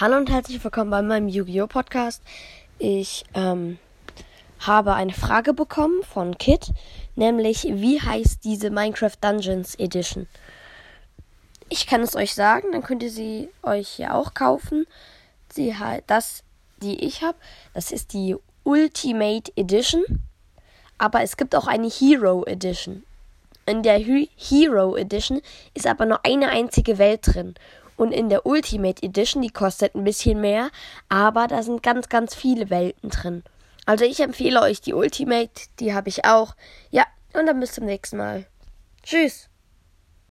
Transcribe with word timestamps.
Hallo 0.00 0.16
und 0.16 0.30
herzlich 0.30 0.62
willkommen 0.62 0.92
bei 0.92 1.02
meinem 1.02 1.26
Yu-Gi-Oh! 1.26 1.66
Podcast. 1.66 2.22
Ich 2.78 3.24
ähm, 3.34 3.80
habe 4.60 4.94
eine 4.94 5.12
Frage 5.12 5.54
bekommen 5.54 6.04
von 6.04 6.38
Kit, 6.38 6.70
nämlich 7.16 7.64
wie 7.64 8.00
heißt 8.00 8.44
diese 8.44 8.70
Minecraft 8.70 9.16
Dungeons 9.20 9.74
Edition? 9.74 10.28
Ich 11.68 11.88
kann 11.88 12.02
es 12.02 12.14
euch 12.14 12.32
sagen, 12.36 12.70
dann 12.70 12.84
könnt 12.84 13.02
ihr 13.02 13.10
sie 13.10 13.48
euch 13.64 13.98
ja 13.98 14.14
auch 14.14 14.34
kaufen. 14.34 14.86
Sie 15.52 15.74
das, 16.06 16.44
die 16.80 17.04
ich 17.04 17.22
habe, 17.22 17.38
das 17.74 17.90
ist 17.90 18.12
die 18.12 18.36
Ultimate 18.62 19.50
Edition, 19.56 20.04
aber 20.96 21.22
es 21.22 21.36
gibt 21.36 21.56
auch 21.56 21.66
eine 21.66 21.88
Hero 21.88 22.44
Edition. 22.44 23.02
In 23.66 23.82
der 23.82 23.98
Hero 23.98 24.96
Edition 24.96 25.42
ist 25.74 25.88
aber 25.88 26.06
nur 26.06 26.24
eine 26.24 26.50
einzige 26.50 26.98
Welt 26.98 27.22
drin 27.24 27.56
und 27.98 28.12
in 28.12 28.30
der 28.30 28.46
Ultimate 28.46 29.02
Edition, 29.02 29.42
die 29.42 29.50
kostet 29.50 29.94
ein 29.94 30.04
bisschen 30.04 30.40
mehr, 30.40 30.70
aber 31.08 31.48
da 31.48 31.62
sind 31.62 31.82
ganz, 31.82 32.08
ganz 32.08 32.34
viele 32.34 32.70
Welten 32.70 33.10
drin. 33.10 33.42
Also 33.84 34.04
ich 34.04 34.20
empfehle 34.20 34.62
euch 34.62 34.80
die 34.80 34.94
Ultimate, 34.94 35.50
die 35.80 35.92
habe 35.92 36.08
ich 36.08 36.24
auch. 36.24 36.54
Ja, 36.90 37.04
und 37.34 37.46
dann 37.46 37.60
bis 37.60 37.72
zum 37.72 37.84
nächsten 37.84 38.16
Mal. 38.16 38.46
Tschüss. 39.02 39.48